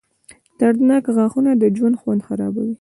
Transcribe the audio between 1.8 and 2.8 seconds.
خوند خرابوي.